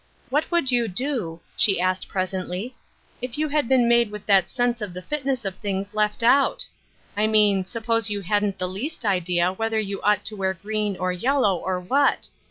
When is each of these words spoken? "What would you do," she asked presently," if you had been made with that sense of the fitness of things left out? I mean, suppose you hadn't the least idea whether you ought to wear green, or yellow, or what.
"What 0.31 0.49
would 0.49 0.71
you 0.71 0.87
do," 0.87 1.41
she 1.55 1.79
asked 1.79 2.07
presently," 2.09 2.75
if 3.21 3.37
you 3.37 3.49
had 3.49 3.69
been 3.69 3.87
made 3.87 4.09
with 4.09 4.25
that 4.25 4.49
sense 4.49 4.81
of 4.81 4.95
the 4.95 5.01
fitness 5.03 5.45
of 5.45 5.57
things 5.57 5.93
left 5.93 6.23
out? 6.23 6.65
I 7.15 7.27
mean, 7.27 7.65
suppose 7.65 8.09
you 8.09 8.21
hadn't 8.21 8.57
the 8.57 8.67
least 8.67 9.05
idea 9.05 9.53
whether 9.53 9.77
you 9.79 10.01
ought 10.01 10.25
to 10.25 10.35
wear 10.35 10.55
green, 10.55 10.97
or 10.97 11.11
yellow, 11.11 11.55
or 11.55 11.79
what. 11.79 12.29